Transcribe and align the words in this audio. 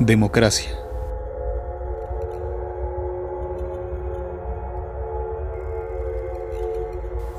Democracia. 0.00 0.70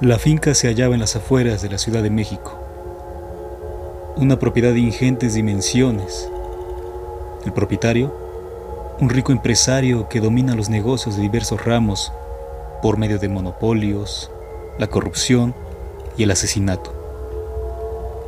La 0.01 0.19
finca 0.19 0.53
se 0.53 0.67
hallaba 0.67 0.93
en 0.93 0.99
las 0.99 1.15
afueras 1.15 1.61
de 1.61 1.69
la 1.69 1.77
Ciudad 1.77 2.03
de 2.03 2.09
México, 2.09 2.59
una 4.17 4.39
propiedad 4.39 4.73
de 4.73 4.79
ingentes 4.79 5.35
dimensiones. 5.35 6.29
El 7.45 7.53
propietario, 7.53 8.13
un 8.99 9.09
rico 9.09 9.31
empresario 9.31 10.09
que 10.09 10.19
domina 10.19 10.53
los 10.53 10.69
negocios 10.69 11.15
de 11.15 11.21
diversos 11.21 11.63
ramos 11.63 12.11
por 12.81 12.97
medio 12.97 13.19
de 13.19 13.29
monopolios, 13.29 14.31
la 14.77 14.87
corrupción 14.87 15.55
y 16.17 16.23
el 16.23 16.31
asesinato. 16.31 16.91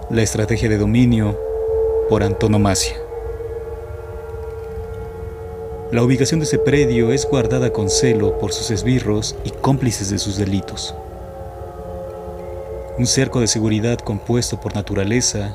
La 0.09 0.21
estrategia 0.21 0.69
de 0.69 0.77
dominio 0.77 1.37
por 2.07 2.23
antonomasia. 2.23 3.00
La 5.91 6.03
ubicación 6.03 6.39
de 6.39 6.45
ese 6.45 6.57
predio 6.57 7.11
es 7.11 7.27
guardada 7.27 7.73
con 7.73 7.89
celo 7.89 8.39
por 8.39 8.53
sus 8.53 8.71
esbirros 8.71 9.35
y 9.43 9.49
cómplices 9.49 10.09
de 10.09 10.19
sus 10.19 10.37
delitos. 10.37 10.95
Un 12.97 13.05
cerco 13.05 13.41
de 13.41 13.47
seguridad 13.47 13.99
compuesto 13.99 14.61
por 14.61 14.73
naturaleza, 14.73 15.53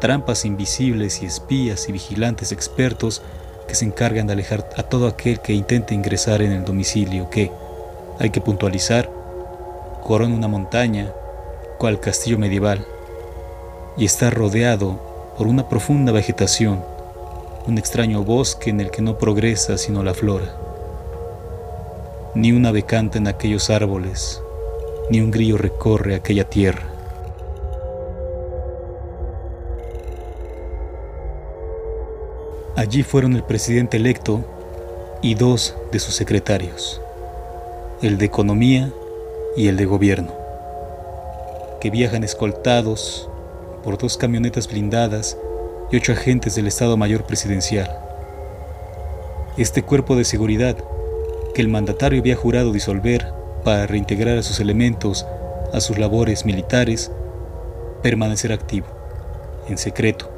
trampas 0.00 0.46
invisibles 0.46 1.22
y 1.22 1.26
espías 1.26 1.86
y 1.86 1.92
vigilantes 1.92 2.50
expertos 2.50 3.20
que 3.68 3.74
se 3.74 3.84
encargan 3.84 4.26
de 4.26 4.32
alejar 4.32 4.66
a 4.78 4.84
todo 4.84 5.06
aquel 5.06 5.40
que 5.40 5.52
intente 5.52 5.92
ingresar 5.92 6.40
en 6.40 6.52
el 6.52 6.64
domicilio 6.64 7.28
que, 7.28 7.52
hay 8.18 8.30
que 8.30 8.40
puntualizar, 8.40 9.10
corona 10.02 10.34
una 10.34 10.48
montaña, 10.48 11.12
cual 11.76 12.00
castillo 12.00 12.38
medieval, 12.38 12.86
y 13.98 14.06
está 14.06 14.30
rodeado 14.30 14.98
por 15.36 15.46
una 15.46 15.68
profunda 15.68 16.10
vegetación, 16.10 16.82
un 17.66 17.78
extraño 17.78 18.22
bosque 18.24 18.70
en 18.70 18.80
el 18.80 18.90
que 18.90 19.02
no 19.02 19.18
progresa 19.18 19.76
sino 19.76 20.02
la 20.02 20.14
flora. 20.14 20.54
Ni 22.34 22.52
una 22.52 22.68
ave 22.68 22.84
canta 22.84 23.18
en 23.18 23.26
aquellos 23.26 23.70
árboles, 23.70 24.42
ni 25.10 25.20
un 25.20 25.30
grillo 25.30 25.58
recorre 25.58 26.14
aquella 26.14 26.44
tierra. 26.44 26.86
Allí 32.76 33.02
fueron 33.02 33.34
el 33.34 33.42
presidente 33.42 33.96
electo 33.96 34.44
y 35.20 35.34
dos 35.34 35.74
de 35.90 35.98
sus 35.98 36.14
secretarios, 36.14 37.00
el 38.02 38.18
de 38.18 38.26
Economía 38.26 38.92
y 39.56 39.66
el 39.66 39.76
de 39.76 39.84
Gobierno, 39.84 40.32
que 41.80 41.90
viajan 41.90 42.22
escoltados 42.22 43.28
por 43.82 43.98
dos 43.98 44.16
camionetas 44.16 44.68
blindadas 44.68 45.36
y 45.90 45.96
ocho 45.96 46.12
agentes 46.12 46.54
del 46.54 46.66
Estado 46.66 46.96
Mayor 46.96 47.24
Presidencial. 47.24 47.88
Este 49.56 49.82
cuerpo 49.82 50.16
de 50.16 50.24
seguridad 50.24 50.76
que 51.54 51.62
el 51.62 51.68
mandatario 51.68 52.20
había 52.20 52.36
jurado 52.36 52.72
disolver 52.72 53.32
para 53.64 53.86
reintegrar 53.86 54.38
a 54.38 54.42
sus 54.42 54.60
elementos 54.60 55.26
a 55.72 55.80
sus 55.80 55.98
labores 55.98 56.44
militares, 56.44 57.10
permanecer 58.02 58.52
activo, 58.52 58.86
en 59.68 59.78
secreto, 59.78 60.30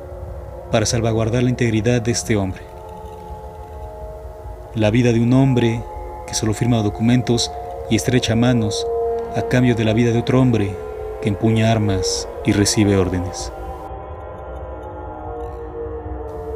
para 0.71 0.87
salvaguardar 0.87 1.43
la 1.43 1.51
integridad 1.51 2.03
de 2.03 2.13
este 2.13 2.37
hombre. 2.37 2.63
La 4.75 4.91
vida 4.91 5.13
de 5.13 5.21
un 5.21 5.33
hombre 5.33 5.83
que 6.27 6.35
solo 6.35 6.55
firma 6.55 6.83
documentos 6.83 7.51
y 7.91 7.97
estrecha 7.97 8.37
manos 8.37 8.87
a 9.37 9.43
cambio 9.43 9.75
de 9.75 9.85
la 9.85 9.93
vida 9.93 10.13
de 10.13 10.21
otro 10.21 10.41
hombre 10.41 10.75
que 11.23 11.29
empuña 11.29 11.71
armas 11.71 12.29
y 12.45 12.53
recibe 12.53 12.97
órdenes. 12.97 13.53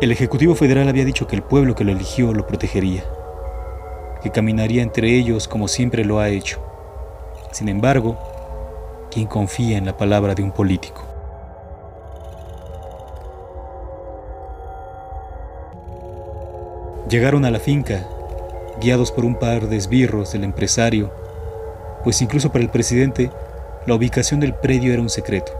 El 0.00 0.12
Ejecutivo 0.12 0.54
Federal 0.54 0.88
había 0.88 1.04
dicho 1.04 1.26
que 1.26 1.36
el 1.36 1.42
pueblo 1.42 1.74
que 1.74 1.84
lo 1.84 1.92
eligió 1.92 2.32
lo 2.32 2.46
protegería 2.46 3.04
que 4.24 4.30
caminaría 4.30 4.82
entre 4.82 5.18
ellos 5.18 5.46
como 5.46 5.68
siempre 5.68 6.02
lo 6.02 6.18
ha 6.18 6.30
hecho. 6.30 6.58
Sin 7.52 7.68
embargo, 7.68 8.18
¿quién 9.10 9.26
confía 9.26 9.76
en 9.76 9.84
la 9.84 9.98
palabra 9.98 10.34
de 10.34 10.42
un 10.42 10.50
político? 10.50 11.04
Llegaron 17.10 17.44
a 17.44 17.50
la 17.50 17.60
finca, 17.60 18.08
guiados 18.80 19.12
por 19.12 19.26
un 19.26 19.38
par 19.38 19.68
de 19.68 19.76
esbirros 19.76 20.32
del 20.32 20.42
empresario, 20.42 21.12
pues 22.02 22.22
incluso 22.22 22.50
para 22.50 22.64
el 22.64 22.70
presidente 22.70 23.30
la 23.84 23.94
ubicación 23.94 24.40
del 24.40 24.54
predio 24.54 24.94
era 24.94 25.02
un 25.02 25.10
secreto, 25.10 25.52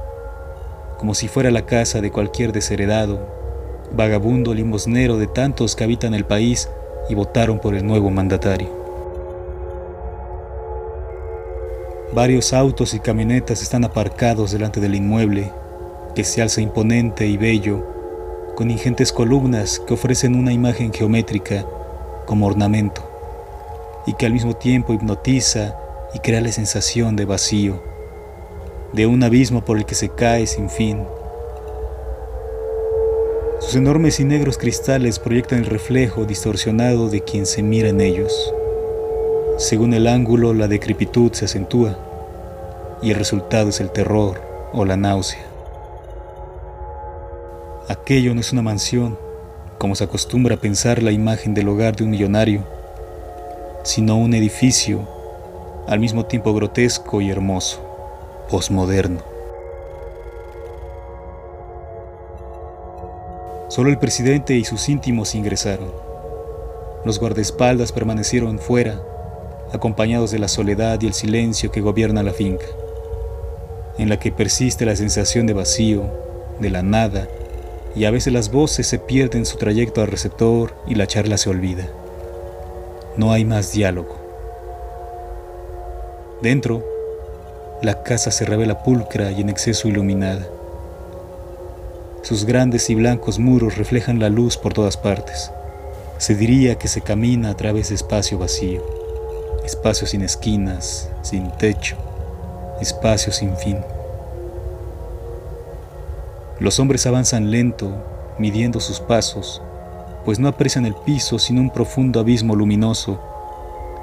como 0.97 1.13
si 1.13 1.29
fuera 1.29 1.51
la 1.51 1.67
casa 1.67 2.01
de 2.01 2.11
cualquier 2.11 2.53
desheredado, 2.53 3.44
vagabundo 3.93 4.55
limosnero 4.55 5.19
de 5.19 5.27
tantos 5.27 5.77
que 5.77 5.85
habitan 5.85 6.15
el 6.15 6.25
país 6.25 6.69
y 7.09 7.15
votaron 7.15 7.59
por 7.59 7.75
el 7.75 7.87
nuevo 7.87 8.11
mandatario. 8.11 8.69
Varios 12.13 12.53
autos 12.53 12.95
y 12.95 13.01
camionetas 13.01 13.61
están 13.63 13.85
aparcados 13.85 14.53
delante 14.53 14.81
del 14.81 14.95
inmueble, 14.95 15.51
que 16.15 16.23
se 16.23 16.43
alza 16.43 16.61
imponente 16.61 17.27
y 17.27 17.37
bello, 17.37 17.85
con 18.55 18.71
ingentes 18.71 19.13
columnas 19.13 19.81
que 19.81 19.95
ofrecen 19.95 20.37
una 20.37 20.53
imagen 20.53 20.93
geométrica 20.93 21.67
como 22.25 22.47
ornamento, 22.47 23.03
y 24.07 24.15
que 24.15 24.27
al 24.27 24.33
mismo 24.33 24.55
tiempo 24.55 24.93
hipnotiza 24.93 25.77
y 26.15 26.21
crea 26.21 26.41
la 26.41 26.53
sensación 26.53 27.17
de 27.17 27.25
vacío, 27.25 27.83
de 28.93 29.07
un 29.07 29.25
abismo 29.25 29.65
por 29.65 29.77
el 29.77 29.85
que 29.85 29.97
se 29.97 30.09
cae 30.09 30.47
sin 30.47 30.71
fin 30.71 31.05
sus 33.65 33.77
enormes 33.77 34.21
y 34.21 34.25
negros 34.25 34.59
cristales 34.59 35.19
proyectan 35.19 35.61
el 35.61 35.65
reflejo 35.65 36.27
distorsionado 36.27 37.09
de 37.09 37.23
quien 37.23 37.47
se 37.47 37.63
mira 37.63 37.89
en 37.89 38.03
ellos. 38.03 38.53
Según 39.57 39.95
el 39.95 40.07
ángulo, 40.07 40.53
la 40.53 40.69
decrepitud 40.69 41.33
se 41.33 41.47
acentúa 41.47 41.97
y 43.01 43.11
el 43.11 43.17
resultado 43.17 43.71
es 43.71 43.81
el 43.81 43.91
terror 43.91 44.43
o 44.75 44.85
la 44.85 44.99
náusea. 44.99 45.47
Aquello 47.89 48.35
no 48.35 48.43
es 48.43 48.53
una 48.53 48.61
mansión, 48.61 49.19
como 49.79 49.95
se 49.95 50.05
acostumbra 50.05 50.57
a 50.57 50.61
pensar 50.61 51.03
la 51.03 51.13
imagen 51.13 51.55
del 51.55 51.69
hogar 51.69 51.97
de 51.97 52.05
un 52.05 52.11
millonario, 52.11 52.65
sino 53.83 54.19
un 54.19 54.35
edificio 54.35 55.09
al 55.89 56.01
mismo 56.01 56.27
tiempo 56.27 56.53
grotesco 56.53 57.23
y 57.23 57.31
hermoso, 57.31 57.81
posmoderno. 58.51 59.34
Solo 63.75 63.91
el 63.91 63.99
presidente 63.99 64.55
y 64.55 64.65
sus 64.65 64.89
íntimos 64.89 65.35
ingresaron. 65.35 65.91
Los 67.05 67.19
guardaespaldas 67.19 67.91
permanecieron 67.91 68.61
fuera, 68.61 69.03
acompañados 69.73 70.31
de 70.31 70.39
la 70.39 70.47
soledad 70.47 71.03
y 71.03 71.09
el 71.09 71.13
silencio 71.13 71.73
que 71.73 71.81
gobierna 71.81 72.23
la 72.23 72.33
finca, 72.33 72.67
en 73.99 74.09
la 74.09 74.21
que 74.21 74.31
persiste 74.31 74.87
la 74.87 74.95
sensación 74.95 75.49
de 75.49 75.55
vacío, 75.55 76.05
de 76.61 76.71
la 76.71 76.85
nada, 76.85 77.27
y 77.97 78.05
a 78.05 78.13
veces 78.13 78.33
las 78.33 78.53
voces 78.53 78.87
se 78.87 79.01
pierden 79.01 79.45
su 79.45 79.57
trayecto 79.57 80.03
al 80.03 80.07
receptor 80.07 80.73
y 80.87 80.95
la 80.95 81.09
charla 81.09 81.37
se 81.37 81.51
olvida. 81.51 81.89
No 83.17 83.33
hay 83.33 83.45
más 83.45 83.73
diálogo. 83.73 84.17
Dentro, 86.43 86.85
la 87.83 88.05
casa 88.05 88.31
se 88.31 88.45
revela 88.45 88.85
pulcra 88.85 89.33
y 89.33 89.41
en 89.41 89.49
exceso 89.49 89.89
iluminada. 89.89 90.47
Sus 92.25 92.47
grandes 92.47 92.89
y 92.89 92.95
blancos 92.95 93.39
muros 93.39 93.77
reflejan 93.77 94.19
la 94.19 94.31
luz 94.31 94.57
por 94.57 94.73
todas 94.73 94.97
partes. 94.97 95.51
Se 96.17 96.35
diría 96.35 96.77
que 96.77 96.89
se 96.89 97.03
camina 97.03 97.51
a 97.51 97.55
través 97.55 97.91
de 97.91 97.97
espacio 97.97 98.39
vacío, 98.39 98.83
espacio 99.63 100.07
sin 100.07 100.23
esquinas, 100.23 101.11
sin 101.21 101.51
techo, 101.59 101.97
espacio 102.81 103.31
sin 103.31 103.55
fin. 103.59 103.77
Los 106.61 106.81
hombres 106.81 107.07
avanzan 107.07 107.51
lento, 107.51 107.93
midiendo 108.39 108.81
sus 108.81 109.01
pasos, 109.01 109.61
pues 110.25 110.39
no 110.39 110.49
aprecian 110.49 110.87
el 110.87 110.95
piso 110.95 111.39
sino 111.39 111.61
un 111.61 111.69
profundo 111.69 112.21
abismo 112.21 112.57
luminoso, 112.57 113.21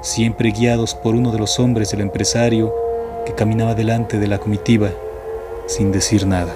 siempre 0.00 0.52
guiados 0.52 0.94
por 0.94 1.16
uno 1.16 1.32
de 1.32 1.40
los 1.40 1.58
hombres 1.58 1.90
del 1.90 2.02
empresario 2.02 2.72
que 3.26 3.34
caminaba 3.34 3.74
delante 3.74 4.20
de 4.20 4.28
la 4.28 4.38
comitiva 4.38 4.90
sin 5.66 5.90
decir 5.90 6.24
nada. 6.24 6.54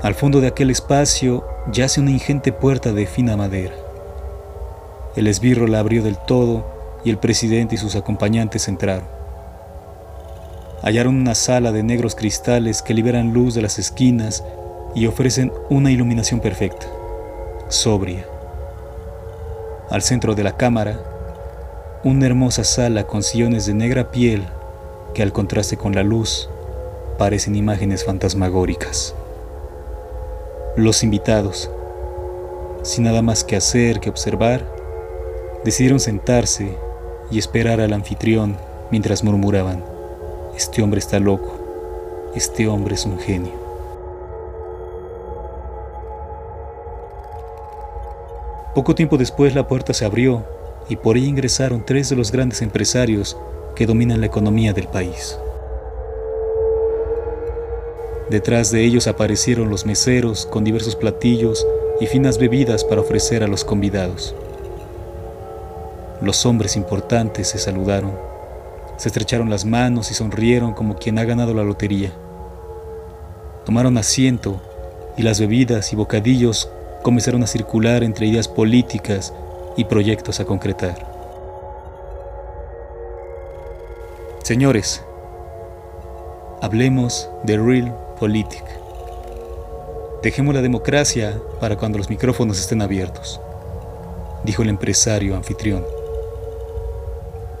Al 0.00 0.14
fondo 0.14 0.40
de 0.40 0.46
aquel 0.46 0.70
espacio 0.70 1.44
yace 1.72 2.00
una 2.00 2.12
ingente 2.12 2.52
puerta 2.52 2.92
de 2.92 3.04
fina 3.04 3.36
madera. 3.36 3.74
El 5.16 5.26
esbirro 5.26 5.66
la 5.66 5.80
abrió 5.80 6.04
del 6.04 6.16
todo 6.16 6.64
y 7.04 7.10
el 7.10 7.18
presidente 7.18 7.74
y 7.74 7.78
sus 7.78 7.96
acompañantes 7.96 8.68
entraron. 8.68 9.08
Hallaron 10.82 11.16
una 11.16 11.34
sala 11.34 11.72
de 11.72 11.82
negros 11.82 12.14
cristales 12.14 12.80
que 12.80 12.94
liberan 12.94 13.32
luz 13.32 13.54
de 13.54 13.62
las 13.62 13.80
esquinas 13.80 14.44
y 14.94 15.08
ofrecen 15.08 15.52
una 15.68 15.90
iluminación 15.90 16.38
perfecta, 16.38 16.86
sobria. 17.68 18.24
Al 19.90 20.02
centro 20.02 20.36
de 20.36 20.44
la 20.44 20.56
cámara, 20.56 21.00
una 22.04 22.26
hermosa 22.26 22.62
sala 22.62 23.08
con 23.08 23.24
sillones 23.24 23.66
de 23.66 23.74
negra 23.74 24.12
piel 24.12 24.44
que 25.12 25.24
al 25.24 25.32
contraste 25.32 25.76
con 25.76 25.96
la 25.96 26.04
luz 26.04 26.48
aparecen 27.16 27.56
imágenes 27.56 28.04
fantasmagóricas. 28.04 29.16
Los 30.78 31.02
invitados, 31.02 31.68
sin 32.84 33.02
nada 33.02 33.20
más 33.20 33.42
que 33.42 33.56
hacer 33.56 33.98
que 33.98 34.10
observar, 34.10 34.64
decidieron 35.64 35.98
sentarse 35.98 36.78
y 37.32 37.40
esperar 37.40 37.80
al 37.80 37.92
anfitrión 37.92 38.56
mientras 38.92 39.24
murmuraban, 39.24 39.82
este 40.56 40.80
hombre 40.80 41.00
está 41.00 41.18
loco, 41.18 42.30
este 42.36 42.68
hombre 42.68 42.94
es 42.94 43.06
un 43.06 43.18
genio. 43.18 43.54
Poco 48.72 48.94
tiempo 48.94 49.18
después 49.18 49.56
la 49.56 49.66
puerta 49.66 49.92
se 49.92 50.04
abrió 50.04 50.44
y 50.88 50.94
por 50.94 51.16
ella 51.16 51.26
ingresaron 51.26 51.84
tres 51.84 52.08
de 52.08 52.14
los 52.14 52.30
grandes 52.30 52.62
empresarios 52.62 53.36
que 53.74 53.84
dominan 53.84 54.20
la 54.20 54.26
economía 54.26 54.72
del 54.72 54.86
país. 54.86 55.40
Detrás 58.30 58.70
de 58.70 58.84
ellos 58.84 59.06
aparecieron 59.06 59.70
los 59.70 59.86
meseros 59.86 60.44
con 60.44 60.62
diversos 60.62 60.96
platillos 60.96 61.66
y 61.98 62.06
finas 62.06 62.36
bebidas 62.36 62.84
para 62.84 63.00
ofrecer 63.00 63.42
a 63.42 63.48
los 63.48 63.64
convidados. 63.64 64.34
Los 66.20 66.44
hombres 66.44 66.76
importantes 66.76 67.48
se 67.48 67.58
saludaron, 67.58 68.12
se 68.98 69.08
estrecharon 69.08 69.48
las 69.48 69.64
manos 69.64 70.10
y 70.10 70.14
sonrieron 70.14 70.74
como 70.74 70.96
quien 70.96 71.18
ha 71.18 71.24
ganado 71.24 71.54
la 71.54 71.62
lotería. 71.62 72.12
Tomaron 73.64 73.96
asiento 73.96 74.60
y 75.16 75.22
las 75.22 75.40
bebidas 75.40 75.94
y 75.94 75.96
bocadillos 75.96 76.70
comenzaron 77.02 77.42
a 77.42 77.46
circular 77.46 78.04
entre 78.04 78.26
ideas 78.26 78.46
políticas 78.46 79.32
y 79.78 79.84
proyectos 79.84 80.38
a 80.38 80.44
concretar. 80.44 81.16
Señores, 84.42 85.02
hablemos 86.60 87.30
de 87.44 87.56
Real 87.56 88.07
Politic. 88.18 88.64
Dejemos 90.22 90.54
la 90.54 90.62
democracia 90.62 91.40
para 91.60 91.76
cuando 91.76 91.98
los 91.98 92.10
micrófonos 92.10 92.58
estén 92.58 92.82
abiertos, 92.82 93.40
dijo 94.44 94.62
el 94.62 94.68
empresario 94.68 95.36
anfitrión. 95.36 95.84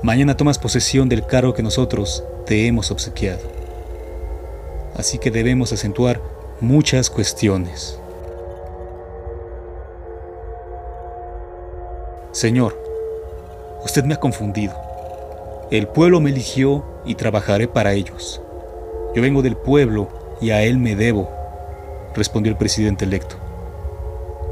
Mañana 0.02 0.36
tomas 0.36 0.58
posesión 0.58 1.08
del 1.08 1.24
cargo 1.24 1.54
que 1.54 1.62
nosotros 1.62 2.24
te 2.46 2.66
hemos 2.66 2.90
obsequiado. 2.90 3.42
Así 4.96 5.18
que 5.18 5.30
debemos 5.30 5.72
acentuar 5.72 6.20
muchas 6.60 7.10
cuestiones. 7.10 7.98
Señor, 12.32 12.76
usted 13.84 14.04
me 14.04 14.14
ha 14.14 14.20
confundido. 14.20 14.74
El 15.70 15.86
pueblo 15.86 16.20
me 16.20 16.30
eligió 16.30 16.84
y 17.04 17.14
trabajaré 17.14 17.68
para 17.68 17.92
ellos. 17.92 18.40
Yo 19.14 19.22
vengo 19.22 19.42
del 19.42 19.56
pueblo 19.56 20.17
y 20.40 20.50
a 20.50 20.62
él 20.62 20.78
me 20.78 20.96
debo 20.96 21.38
respondió 22.14 22.50
el 22.50 22.58
presidente 22.58 23.04
electo. 23.04 23.36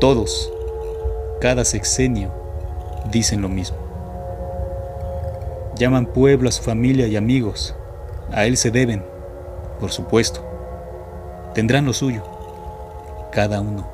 Todos, 0.01 0.53
cada 1.41 1.65
sexenio, 1.65 2.31
dicen 3.11 3.43
lo 3.43 3.49
mismo. 3.49 3.77
Llaman 5.77 6.07
pueblo 6.07 6.49
a 6.49 6.53
su 6.53 6.63
familia 6.63 7.07
y 7.07 7.17
amigos. 7.17 7.75
A 8.33 8.47
él 8.47 8.57
se 8.57 8.71
deben, 8.71 9.05
por 9.81 9.93
supuesto. 9.93 10.45
Tendrán 11.55 11.85
lo 11.85 11.93
suyo, 11.93 12.23
cada 13.31 13.61
uno, 13.61 13.87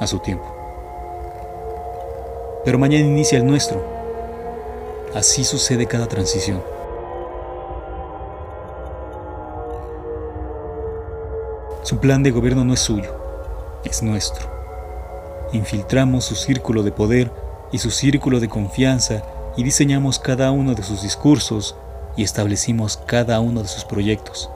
a 0.00 0.06
su 0.06 0.18
tiempo. 0.20 0.44
Pero 2.64 2.78
mañana 2.78 3.06
inicia 3.06 3.38
el 3.38 3.46
nuestro. 3.46 3.82
Así 5.14 5.44
sucede 5.44 5.86
cada 5.86 6.06
transición. 6.06 6.62
Su 11.90 11.98
plan 11.98 12.22
de 12.22 12.30
gobierno 12.30 12.64
no 12.64 12.72
es 12.72 12.78
suyo, 12.78 13.12
es 13.84 14.00
nuestro. 14.00 14.48
Infiltramos 15.52 16.24
su 16.24 16.36
círculo 16.36 16.84
de 16.84 16.92
poder 16.92 17.32
y 17.72 17.78
su 17.78 17.90
círculo 17.90 18.38
de 18.38 18.48
confianza 18.48 19.24
y 19.56 19.64
diseñamos 19.64 20.20
cada 20.20 20.52
uno 20.52 20.76
de 20.76 20.84
sus 20.84 21.02
discursos 21.02 21.74
y 22.16 22.22
establecimos 22.22 22.96
cada 22.96 23.40
uno 23.40 23.62
de 23.62 23.66
sus 23.66 23.84
proyectos, 23.84 24.48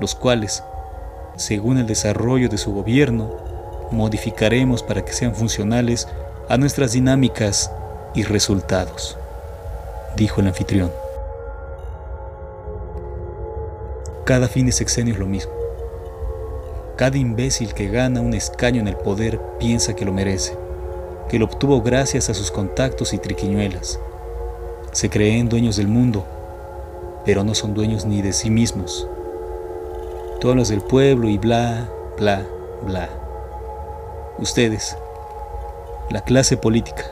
los 0.00 0.16
cuales, 0.16 0.64
según 1.36 1.78
el 1.78 1.86
desarrollo 1.86 2.48
de 2.48 2.58
su 2.58 2.72
gobierno, 2.72 3.30
modificaremos 3.92 4.82
para 4.82 5.04
que 5.04 5.12
sean 5.12 5.36
funcionales 5.36 6.08
a 6.48 6.56
nuestras 6.56 6.90
dinámicas 6.90 7.70
y 8.12 8.24
resultados, 8.24 9.16
dijo 10.16 10.40
el 10.40 10.48
anfitrión. 10.48 10.90
Cada 14.24 14.48
fin 14.48 14.66
de 14.66 14.72
sexenio 14.72 15.14
es 15.14 15.20
lo 15.20 15.26
mismo. 15.26 15.65
Cada 16.96 17.18
imbécil 17.18 17.74
que 17.74 17.88
gana 17.88 18.22
un 18.22 18.32
escaño 18.32 18.80
en 18.80 18.88
el 18.88 18.96
poder 18.96 19.38
piensa 19.58 19.94
que 19.94 20.06
lo 20.06 20.14
merece, 20.14 20.56
que 21.28 21.38
lo 21.38 21.44
obtuvo 21.44 21.82
gracias 21.82 22.30
a 22.30 22.34
sus 22.34 22.50
contactos 22.50 23.12
y 23.12 23.18
triquiñuelas. 23.18 24.00
Se 24.92 25.10
creen 25.10 25.50
dueños 25.50 25.76
del 25.76 25.88
mundo, 25.88 26.24
pero 27.26 27.44
no 27.44 27.54
son 27.54 27.74
dueños 27.74 28.06
ni 28.06 28.22
de 28.22 28.32
sí 28.32 28.48
mismos. 28.48 29.06
Todos 30.40 30.56
los 30.56 30.68
del 30.68 30.80
pueblo 30.80 31.28
y 31.28 31.36
bla, 31.36 31.86
bla, 32.16 32.46
bla. 32.86 33.10
Ustedes, 34.38 34.96
la 36.08 36.22
clase 36.22 36.56
política, 36.56 37.04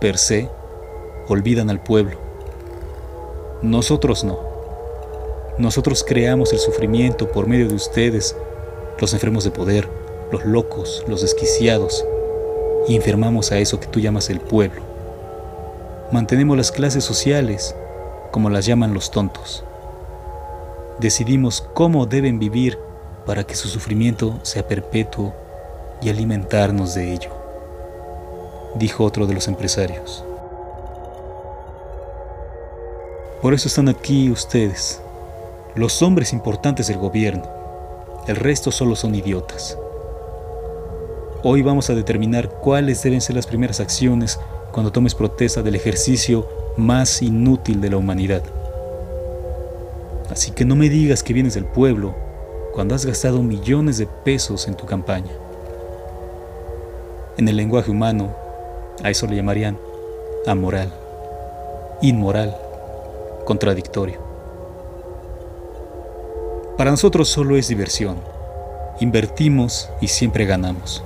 per 0.00 0.16
se, 0.16 0.48
olvidan 1.28 1.68
al 1.68 1.80
pueblo. 1.80 2.16
Nosotros 3.60 4.24
no. 4.24 4.38
Nosotros 5.58 6.04
creamos 6.08 6.54
el 6.54 6.58
sufrimiento 6.58 7.30
por 7.30 7.46
medio 7.46 7.68
de 7.68 7.74
ustedes 7.74 8.34
los 9.00 9.14
enfermos 9.14 9.44
de 9.44 9.50
poder, 9.50 9.88
los 10.30 10.44
locos, 10.44 11.02
los 11.08 11.22
desquiciados, 11.22 12.04
y 12.86 12.96
enfermamos 12.96 13.50
a 13.52 13.58
eso 13.58 13.80
que 13.80 13.86
tú 13.86 13.98
llamas 13.98 14.30
el 14.30 14.40
pueblo. 14.40 14.82
Mantenemos 16.12 16.56
las 16.56 16.70
clases 16.70 17.04
sociales, 17.04 17.74
como 18.30 18.50
las 18.50 18.66
llaman 18.66 18.94
los 18.94 19.10
tontos. 19.10 19.64
Decidimos 20.98 21.66
cómo 21.72 22.06
deben 22.06 22.38
vivir 22.38 22.78
para 23.26 23.44
que 23.44 23.54
su 23.54 23.68
sufrimiento 23.68 24.38
sea 24.42 24.66
perpetuo 24.66 25.34
y 26.02 26.10
alimentarnos 26.10 26.94
de 26.94 27.12
ello, 27.12 27.30
dijo 28.74 29.04
otro 29.04 29.26
de 29.26 29.34
los 29.34 29.48
empresarios. 29.48 30.24
Por 33.40 33.54
eso 33.54 33.68
están 33.68 33.88
aquí 33.88 34.30
ustedes, 34.30 35.00
los 35.74 36.02
hombres 36.02 36.32
importantes 36.32 36.88
del 36.88 36.98
gobierno, 36.98 37.59
el 38.26 38.36
resto 38.36 38.70
solo 38.70 38.96
son 38.96 39.14
idiotas. 39.14 39.78
Hoy 41.42 41.62
vamos 41.62 41.88
a 41.88 41.94
determinar 41.94 42.48
cuáles 42.48 43.02
deben 43.02 43.20
ser 43.20 43.36
las 43.36 43.46
primeras 43.46 43.80
acciones 43.80 44.38
cuando 44.72 44.92
tomes 44.92 45.14
protesta 45.14 45.62
del 45.62 45.74
ejercicio 45.74 46.46
más 46.76 47.22
inútil 47.22 47.80
de 47.80 47.90
la 47.90 47.96
humanidad. 47.96 48.42
Así 50.30 50.52
que 50.52 50.64
no 50.64 50.76
me 50.76 50.88
digas 50.88 51.22
que 51.22 51.32
vienes 51.32 51.54
del 51.54 51.64
pueblo 51.64 52.14
cuando 52.72 52.94
has 52.94 53.04
gastado 53.04 53.42
millones 53.42 53.98
de 53.98 54.06
pesos 54.06 54.68
en 54.68 54.76
tu 54.76 54.86
campaña. 54.86 55.32
En 57.36 57.48
el 57.48 57.56
lenguaje 57.56 57.90
humano, 57.90 58.34
a 59.02 59.10
eso 59.10 59.26
le 59.26 59.36
llamarían 59.36 59.78
amoral, 60.46 60.92
inmoral, 62.02 62.56
contradictorio. 63.44 64.29
Para 66.80 66.92
nosotros 66.92 67.28
solo 67.28 67.58
es 67.58 67.68
diversión. 67.68 68.16
Invertimos 69.00 69.90
y 70.00 70.08
siempre 70.08 70.46
ganamos. 70.46 71.04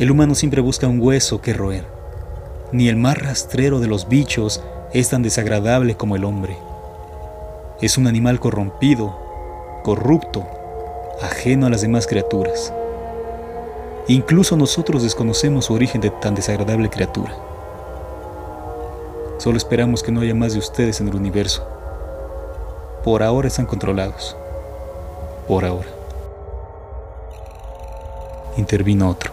El 0.00 0.10
humano 0.10 0.34
siempre 0.34 0.60
busca 0.60 0.88
un 0.88 1.00
hueso 1.00 1.40
que 1.40 1.52
roer. 1.52 1.84
Ni 2.72 2.88
el 2.88 2.96
más 2.96 3.16
rastrero 3.16 3.78
de 3.78 3.86
los 3.86 4.08
bichos 4.08 4.60
es 4.92 5.08
tan 5.08 5.22
desagradable 5.22 5.94
como 5.94 6.16
el 6.16 6.24
hombre. 6.24 6.58
Es 7.80 7.96
un 7.96 8.08
animal 8.08 8.40
corrompido, 8.40 9.16
corrupto, 9.84 10.44
ajeno 11.22 11.66
a 11.66 11.70
las 11.70 11.82
demás 11.82 12.08
criaturas. 12.08 12.72
Incluso 14.08 14.56
nosotros 14.56 15.04
desconocemos 15.04 15.66
su 15.66 15.74
origen 15.74 16.00
de 16.00 16.10
tan 16.10 16.34
desagradable 16.34 16.90
criatura. 16.90 17.49
Solo 19.40 19.56
esperamos 19.56 20.02
que 20.02 20.12
no 20.12 20.20
haya 20.20 20.34
más 20.34 20.52
de 20.52 20.58
ustedes 20.58 21.00
en 21.00 21.08
el 21.08 21.14
universo. 21.14 21.66
Por 23.02 23.22
ahora 23.22 23.48
están 23.48 23.64
controlados. 23.64 24.36
Por 25.48 25.64
ahora. 25.64 25.88
Intervino 28.58 29.08
otro. 29.08 29.32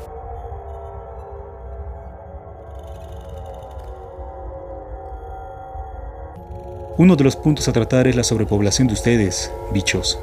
Uno 6.98 7.18
de 7.18 7.26
los 7.26 7.36
puntos 7.36 7.68
a 7.68 7.74
tratar 7.74 8.08
es 8.08 8.16
la 8.16 8.24
sobrepoblación 8.24 8.88
de 8.88 8.94
ustedes, 8.94 9.52
bichos. 9.74 10.18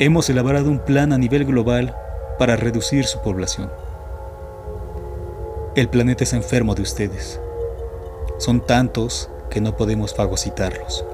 Hemos 0.00 0.28
elaborado 0.28 0.68
un 0.68 0.80
plan 0.80 1.12
a 1.12 1.18
nivel 1.18 1.44
global 1.44 1.94
para 2.36 2.56
reducir 2.56 3.06
su 3.06 3.20
población. 3.20 3.85
El 5.76 5.90
planeta 5.90 6.24
está 6.24 6.36
enfermo 6.36 6.74
de 6.74 6.80
ustedes. 6.80 7.38
Son 8.38 8.64
tantos 8.64 9.28
que 9.50 9.60
no 9.60 9.76
podemos 9.76 10.14
fagocitarlos. 10.14 11.04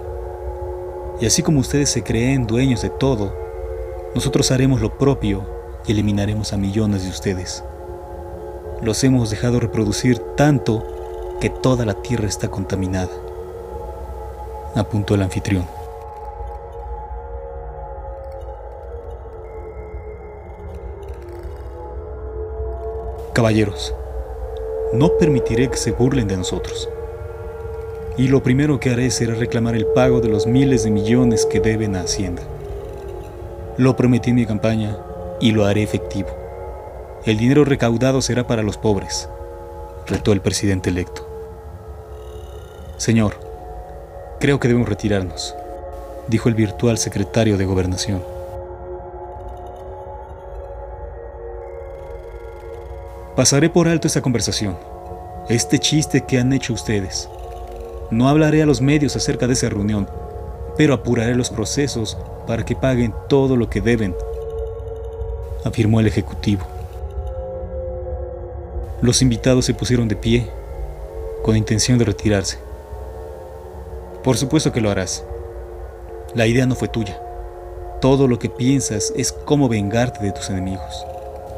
Y 1.21 1.27
así 1.27 1.43
como 1.43 1.59
ustedes 1.59 1.91
se 1.91 2.05
creen 2.05 2.47
dueños 2.47 2.81
de 2.81 2.89
todo, 2.89 3.35
nosotros 4.15 4.53
haremos 4.53 4.81
lo 4.81 4.97
propio 4.97 5.45
y 5.85 5.91
eliminaremos 5.91 6.53
a 6.53 6.59
millones 6.59 7.03
de 7.03 7.11
ustedes. 7.11 7.65
Los 8.81 9.03
hemos 9.03 9.31
dejado 9.31 9.59
reproducir 9.59 10.21
tanto 10.37 10.87
que 11.41 11.51
toda 11.51 11.85
la 11.85 11.95
Tierra 11.95 12.29
está 12.29 12.47
contaminada, 12.47 13.11
apuntó 14.77 15.17
el 15.17 15.23
anfitrión. 15.23 15.67
Caballeros, 23.33 23.93
no 24.93 25.17
permitiré 25.19 25.69
que 25.69 25.77
se 25.77 25.93
burlen 25.93 26.29
de 26.29 26.37
nosotros. 26.37 26.89
Y 28.17 28.29
lo 28.29 28.43
primero 28.43 28.79
que 28.79 28.91
haré 28.91 29.11
será 29.11 29.35
reclamar 29.35 29.75
el 29.75 29.87
pago 29.87 30.21
de 30.21 30.29
los 30.29 30.47
miles 30.47 30.85
de 30.85 30.91
millones 30.91 31.47
que 31.47 31.61
deben 31.61 31.97
a 31.97 32.03
Hacienda. 32.03 32.43
Lo 33.79 33.97
prometí 33.97 34.31
en 34.31 34.37
mi 34.37 34.47
campaña 34.47 34.99
y 35.41 35.53
lo 35.53 35.65
haré 35.65 35.83
efectivo. 35.83 36.29
El 37.25 37.39
dinero 37.39 37.65
recaudado 37.65 38.21
será 38.21 38.47
para 38.47 38.63
los 38.63 38.77
pobres, 38.77 39.29
retó 40.07 40.33
el 40.33 40.41
presidente 40.41 40.91
electo. 40.91 41.27
Señor, 42.99 43.35
creo 44.41 44.61
que 44.61 44.69
debemos 44.69 44.89
retirarnos, 44.89 45.55
dijo 46.29 46.49
el 46.49 46.55
virtual 46.55 46.99
secretario 46.99 47.57
de 47.57 47.65
Gobernación. 47.65 48.32
Pasaré 53.37 53.71
por 53.71 53.89
alto 53.89 54.07
esta 54.07 54.21
conversación, 54.21 54.77
este 55.49 55.79
chiste 55.79 56.21
que 56.27 56.39
han 56.39 56.53
hecho 56.53 56.75
ustedes. 56.75 57.31
No 58.11 58.29
hablaré 58.29 58.61
a 58.61 58.67
los 58.67 58.83
medios 58.83 59.17
acerca 59.17 59.47
de 59.47 59.55
esa 59.55 59.71
reunión, 59.71 60.07
pero 60.77 60.93
apuraré 60.93 61.35
los 61.35 61.49
procesos 61.49 62.19
para 62.47 62.67
que 62.67 62.77
paguen 62.77 63.15
todo 63.31 63.57
lo 63.57 63.71
que 63.71 63.81
deben, 63.81 64.15
afirmó 65.65 66.01
el 66.01 66.09
Ejecutivo. 66.09 66.67
Los 69.01 69.23
invitados 69.23 69.65
se 69.65 69.73
pusieron 69.73 70.09
de 70.09 70.17
pie, 70.17 70.51
con 71.43 71.57
intención 71.57 71.97
de 71.97 72.05
retirarse. 72.05 72.59
Por 74.23 74.37
supuesto 74.37 74.73
que 74.73 74.83
lo 74.83 74.91
harás. 74.91 75.25
La 76.35 76.47
idea 76.47 76.67
no 76.67 76.75
fue 76.75 76.89
tuya. 76.89 77.19
Todo 78.03 78.29
lo 78.29 78.39
que 78.39 78.51
piensas 78.51 79.11
es 79.17 79.33
cómo 79.33 79.71
vengarte 79.71 80.23
de 80.23 80.33
tus 80.33 80.51
enemigos. 80.51 81.07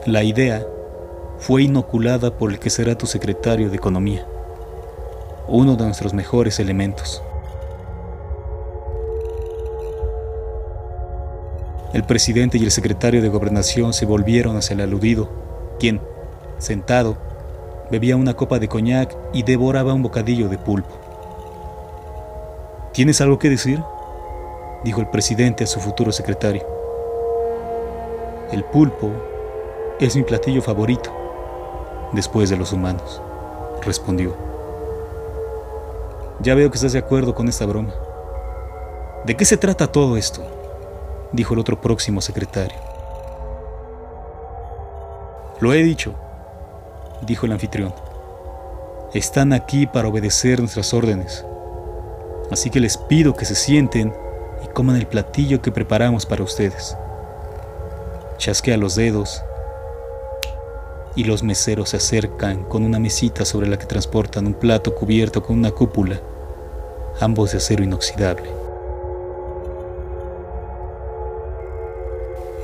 La 0.06 0.22
idea 0.22 0.64
fue 1.38 1.64
inoculada 1.64 2.36
por 2.36 2.50
el 2.50 2.58
que 2.58 2.70
será 2.70 2.96
tu 2.96 3.06
secretario 3.06 3.68
de 3.68 3.76
Economía, 3.76 4.26
uno 5.48 5.76
de 5.76 5.84
nuestros 5.84 6.14
mejores 6.14 6.58
elementos. 6.58 7.22
El 11.92 12.04
presidente 12.04 12.58
y 12.58 12.64
el 12.64 12.70
secretario 12.70 13.22
de 13.22 13.28
Gobernación 13.28 13.92
se 13.92 14.06
volvieron 14.06 14.56
hacia 14.56 14.74
el 14.74 14.80
aludido, 14.80 15.28
quien, 15.78 16.00
sentado, 16.58 17.16
bebía 17.90 18.16
una 18.16 18.34
copa 18.34 18.58
de 18.58 18.68
coñac 18.68 19.16
y 19.32 19.42
devoraba 19.42 19.94
un 19.94 20.02
bocadillo 20.02 20.48
de 20.48 20.58
pulpo. 20.58 20.94
¿Tienes 22.92 23.20
algo 23.20 23.38
que 23.38 23.50
decir? 23.50 23.82
dijo 24.82 25.00
el 25.00 25.08
presidente 25.08 25.64
a 25.64 25.66
su 25.66 25.80
futuro 25.80 26.12
secretario. 26.12 26.66
El 28.50 28.64
pulpo 28.64 29.10
es 29.98 30.14
mi 30.16 30.22
platillo 30.22 30.62
favorito 30.62 31.23
después 32.14 32.50
de 32.50 32.56
los 32.56 32.72
humanos, 32.72 33.20
respondió. 33.82 34.34
Ya 36.40 36.54
veo 36.54 36.70
que 36.70 36.76
estás 36.76 36.92
de 36.92 36.98
acuerdo 36.98 37.34
con 37.34 37.48
esta 37.48 37.66
broma. 37.66 37.92
¿De 39.24 39.36
qué 39.36 39.44
se 39.44 39.56
trata 39.56 39.90
todo 39.90 40.16
esto? 40.16 40.42
dijo 41.32 41.54
el 41.54 41.60
otro 41.60 41.80
próximo 41.80 42.20
secretario. 42.20 42.78
Lo 45.60 45.72
he 45.72 45.82
dicho, 45.82 46.14
dijo 47.22 47.46
el 47.46 47.52
anfitrión. 47.52 47.94
Están 49.12 49.52
aquí 49.52 49.86
para 49.86 50.08
obedecer 50.08 50.60
nuestras 50.60 50.92
órdenes. 50.92 51.44
Así 52.50 52.70
que 52.70 52.80
les 52.80 52.96
pido 52.96 53.34
que 53.34 53.44
se 53.44 53.54
sienten 53.54 54.12
y 54.64 54.68
coman 54.68 54.96
el 54.96 55.06
platillo 55.06 55.62
que 55.62 55.72
preparamos 55.72 56.26
para 56.26 56.42
ustedes. 56.42 56.96
Chasquea 58.38 58.76
los 58.76 58.96
dedos 58.96 59.43
y 61.16 61.24
los 61.24 61.42
meseros 61.42 61.90
se 61.90 61.98
acercan 61.98 62.64
con 62.64 62.84
una 62.84 62.98
mesita 62.98 63.44
sobre 63.44 63.68
la 63.68 63.78
que 63.78 63.86
transportan 63.86 64.46
un 64.46 64.54
plato 64.54 64.94
cubierto 64.94 65.42
con 65.42 65.58
una 65.58 65.70
cúpula, 65.70 66.20
ambos 67.20 67.52
de 67.52 67.58
acero 67.58 67.84
inoxidable. 67.84 68.50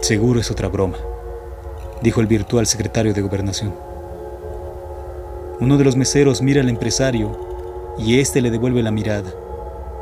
Seguro 0.00 0.40
es 0.40 0.50
otra 0.50 0.68
broma, 0.68 0.98
dijo 2.02 2.20
el 2.20 2.26
virtual 2.26 2.66
secretario 2.66 3.14
de 3.14 3.20
gobernación. 3.20 3.74
Uno 5.60 5.76
de 5.76 5.84
los 5.84 5.94
meseros 5.94 6.40
mira 6.40 6.62
al 6.62 6.70
empresario 6.70 7.38
y 7.98 8.18
éste 8.18 8.40
le 8.40 8.50
devuelve 8.50 8.82
la 8.82 8.90
mirada, 8.90 9.30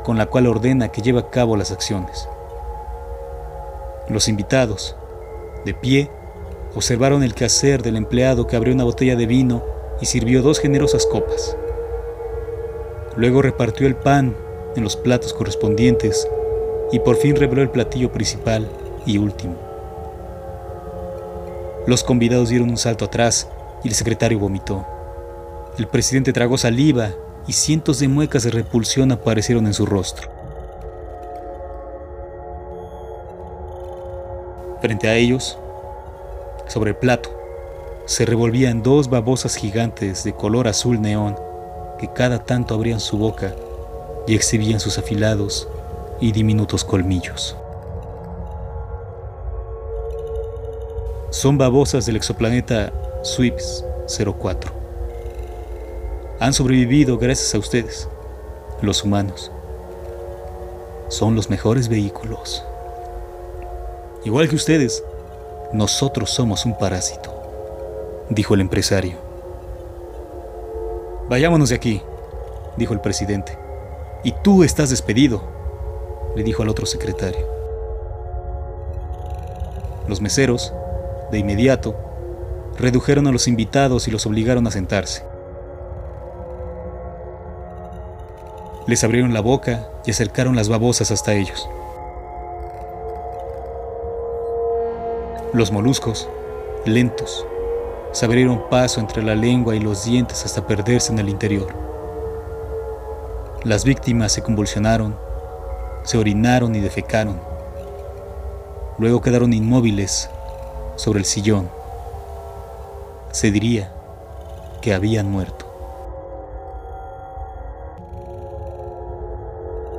con 0.03 0.17
la 0.17 0.25
cual 0.25 0.47
ordena 0.47 0.87
que 0.87 1.01
lleve 1.01 1.19
a 1.19 1.29
cabo 1.29 1.57
las 1.57 1.71
acciones. 1.71 2.27
Los 4.07 4.27
invitados, 4.27 4.95
de 5.65 5.73
pie, 5.73 6.09
observaron 6.75 7.23
el 7.23 7.33
quehacer 7.33 7.81
del 7.81 7.95
empleado 7.95 8.47
que 8.47 8.55
abrió 8.55 8.73
una 8.73 8.83
botella 8.83 9.15
de 9.15 9.25
vino 9.25 9.63
y 10.01 10.05
sirvió 10.05 10.41
dos 10.41 10.59
generosas 10.59 11.05
copas. 11.05 11.55
Luego 13.15 13.41
repartió 13.41 13.87
el 13.87 13.95
pan 13.95 14.35
en 14.75 14.83
los 14.83 14.95
platos 14.95 15.33
correspondientes 15.33 16.27
y 16.91 16.99
por 16.99 17.17
fin 17.17 17.35
reveló 17.35 17.61
el 17.61 17.69
platillo 17.69 18.11
principal 18.11 18.69
y 19.05 19.17
último. 19.17 19.55
Los 21.87 22.03
convidados 22.03 22.49
dieron 22.49 22.69
un 22.69 22.77
salto 22.77 23.05
atrás 23.05 23.47
y 23.83 23.87
el 23.87 23.93
secretario 23.93 24.39
vomitó. 24.39 24.85
El 25.77 25.87
presidente 25.87 26.33
tragó 26.33 26.57
saliva 26.57 27.11
y 27.47 27.53
cientos 27.53 27.99
de 27.99 28.07
muecas 28.07 28.43
de 28.43 28.51
repulsión 28.51 29.11
aparecieron 29.11 29.65
en 29.65 29.73
su 29.73 29.85
rostro. 29.85 30.29
Frente 34.81 35.07
a 35.07 35.15
ellos, 35.15 35.57
sobre 36.69 36.91
el 36.91 36.95
plato 36.95 37.29
se 38.05 38.25
revolvían 38.25 38.81
dos 38.81 39.09
babosas 39.09 39.55
gigantes 39.55 40.23
de 40.23 40.33
color 40.33 40.67
azul 40.67 41.01
neón 41.01 41.35
que 41.99 42.07
cada 42.11 42.45
tanto 42.45 42.73
abrían 42.73 42.99
su 42.99 43.17
boca 43.17 43.53
y 44.25 44.35
exhibían 44.35 44.79
sus 44.79 44.97
afilados 44.97 45.67
y 46.19 46.31
diminutos 46.31 46.83
colmillos. 46.83 47.55
Son 51.29 51.57
babosas 51.57 52.05
del 52.05 52.15
exoplaneta 52.15 52.91
SWIPS 53.23 53.85
04. 54.39 54.71
Han 56.39 56.53
sobrevivido 56.53 57.17
gracias 57.17 57.53
a 57.53 57.59
ustedes, 57.59 58.07
los 58.81 59.03
humanos. 59.03 59.51
Son 61.09 61.35
los 61.35 61.49
mejores 61.49 61.89
vehículos. 61.89 62.63
Igual 64.25 64.49
que 64.49 64.55
ustedes, 64.55 65.03
nosotros 65.71 66.31
somos 66.31 66.65
un 66.65 66.75
parásito, 66.77 67.31
dijo 68.29 68.55
el 68.55 68.61
empresario. 68.61 69.17
Vayámonos 71.29 71.69
de 71.69 71.75
aquí, 71.75 72.01
dijo 72.75 72.93
el 72.93 73.01
presidente. 73.01 73.55
Y 74.23 74.31
tú 74.31 74.63
estás 74.63 74.89
despedido, 74.89 75.43
le 76.35 76.43
dijo 76.43 76.63
al 76.63 76.69
otro 76.69 76.87
secretario. 76.87 77.45
Los 80.07 80.21
meseros, 80.21 80.73
de 81.31 81.37
inmediato, 81.37 81.95
redujeron 82.79 83.27
a 83.27 83.31
los 83.31 83.47
invitados 83.47 84.07
y 84.07 84.11
los 84.11 84.25
obligaron 84.25 84.65
a 84.65 84.71
sentarse. 84.71 85.23
Les 88.87 89.03
abrieron 89.03 89.35
la 89.35 89.41
boca 89.41 89.87
y 90.03 90.09
acercaron 90.09 90.55
las 90.55 90.67
babosas 90.67 91.11
hasta 91.11 91.35
ellos. 91.35 91.69
Los 95.51 95.71
moluscos, 95.71 96.29
lentos, 96.85 97.43
se 98.11 98.23
abrieron 98.25 98.69
paso 98.69 98.99
entre 98.99 99.23
la 99.23 99.33
lengua 99.33 99.75
y 99.75 99.79
los 99.79 100.05
dientes 100.05 100.45
hasta 100.45 100.67
perderse 100.67 101.11
en 101.11 101.17
el 101.17 101.27
interior. 101.27 101.73
Las 103.63 103.83
víctimas 103.83 104.31
se 104.31 104.43
convulsionaron, 104.43 105.17
se 106.03 106.19
orinaron 106.19 106.75
y 106.75 106.79
defecaron. 106.81 107.39
Luego 108.99 109.21
quedaron 109.21 109.51
inmóviles 109.51 110.29
sobre 110.97 111.17
el 111.17 111.25
sillón. 111.25 111.67
Se 113.31 113.49
diría 113.49 113.91
que 114.81 114.93
habían 114.93 115.31
muerto. 115.31 115.65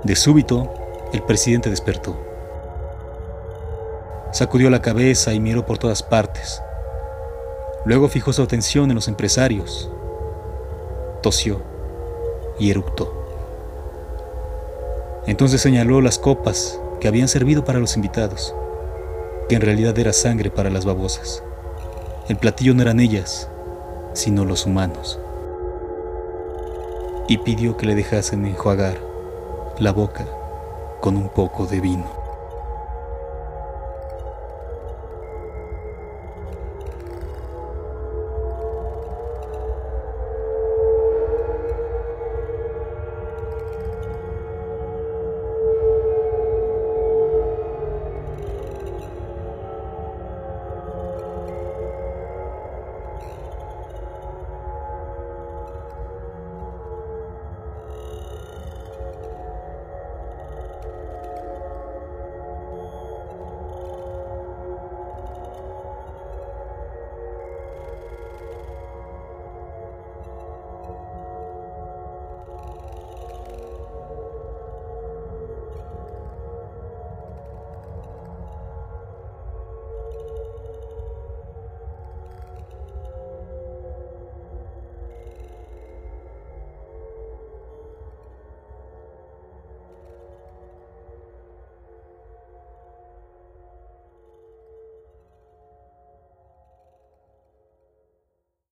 De 0.04 0.14
súbito, 0.14 0.72
el 1.12 1.22
presidente 1.22 1.70
despertó. 1.70 2.29
Sacudió 4.40 4.70
la 4.70 4.80
cabeza 4.80 5.34
y 5.34 5.38
miró 5.38 5.66
por 5.66 5.76
todas 5.76 6.02
partes. 6.02 6.62
Luego 7.84 8.08
fijó 8.08 8.32
su 8.32 8.40
atención 8.40 8.88
en 8.88 8.94
los 8.94 9.06
empresarios, 9.06 9.90
tosió 11.22 11.60
y 12.58 12.70
eructó. 12.70 13.12
Entonces 15.26 15.60
señaló 15.60 16.00
las 16.00 16.18
copas 16.18 16.80
que 17.02 17.08
habían 17.08 17.28
servido 17.28 17.66
para 17.66 17.80
los 17.80 17.96
invitados, 17.96 18.54
que 19.50 19.56
en 19.56 19.60
realidad 19.60 19.98
era 19.98 20.14
sangre 20.14 20.50
para 20.50 20.70
las 20.70 20.86
babosas. 20.86 21.42
El 22.30 22.38
platillo 22.38 22.72
no 22.72 22.80
eran 22.80 22.98
ellas, 22.98 23.46
sino 24.14 24.46
los 24.46 24.64
humanos. 24.64 25.20
Y 27.28 27.36
pidió 27.36 27.76
que 27.76 27.84
le 27.84 27.94
dejasen 27.94 28.46
enjuagar 28.46 28.96
la 29.78 29.92
boca 29.92 30.24
con 31.02 31.18
un 31.18 31.28
poco 31.28 31.66
de 31.66 31.80
vino. 31.80 32.19